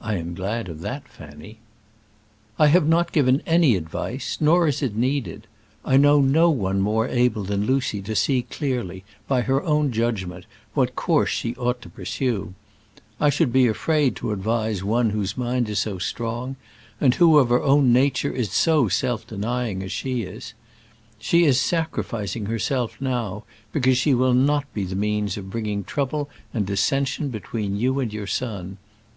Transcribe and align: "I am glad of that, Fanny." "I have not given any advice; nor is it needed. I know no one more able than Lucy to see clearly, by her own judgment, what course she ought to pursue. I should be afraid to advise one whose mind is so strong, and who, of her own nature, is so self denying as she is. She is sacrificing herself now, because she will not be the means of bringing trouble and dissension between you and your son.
"I 0.00 0.14
am 0.14 0.34
glad 0.34 0.68
of 0.68 0.82
that, 0.82 1.08
Fanny." 1.08 1.58
"I 2.60 2.68
have 2.68 2.86
not 2.86 3.10
given 3.10 3.42
any 3.44 3.74
advice; 3.74 4.38
nor 4.40 4.68
is 4.68 4.84
it 4.84 4.94
needed. 4.94 5.48
I 5.84 5.96
know 5.96 6.20
no 6.20 6.48
one 6.48 6.80
more 6.80 7.08
able 7.08 7.42
than 7.42 7.66
Lucy 7.66 8.00
to 8.02 8.14
see 8.14 8.42
clearly, 8.42 9.02
by 9.26 9.40
her 9.40 9.60
own 9.64 9.90
judgment, 9.90 10.46
what 10.74 10.94
course 10.94 11.30
she 11.30 11.56
ought 11.56 11.82
to 11.82 11.88
pursue. 11.88 12.54
I 13.18 13.30
should 13.30 13.52
be 13.52 13.66
afraid 13.66 14.14
to 14.18 14.30
advise 14.30 14.84
one 14.84 15.10
whose 15.10 15.36
mind 15.36 15.68
is 15.68 15.80
so 15.80 15.98
strong, 15.98 16.54
and 17.00 17.16
who, 17.16 17.36
of 17.38 17.48
her 17.48 17.60
own 17.60 17.92
nature, 17.92 18.30
is 18.30 18.52
so 18.52 18.86
self 18.86 19.26
denying 19.26 19.82
as 19.82 19.90
she 19.90 20.22
is. 20.22 20.54
She 21.18 21.42
is 21.44 21.60
sacrificing 21.60 22.46
herself 22.46 22.96
now, 23.00 23.42
because 23.72 23.98
she 23.98 24.14
will 24.14 24.34
not 24.34 24.72
be 24.72 24.84
the 24.84 24.94
means 24.94 25.36
of 25.36 25.50
bringing 25.50 25.82
trouble 25.82 26.30
and 26.54 26.64
dissension 26.64 27.30
between 27.30 27.76
you 27.76 27.98
and 27.98 28.12
your 28.12 28.28
son. 28.28 28.78